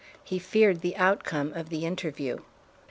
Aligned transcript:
He 0.23 0.39
feared 0.39 0.81
the 0.81 0.97
outcome 0.97 1.53
of 1.53 1.69
the 1.69 1.85
interview. 1.85 2.39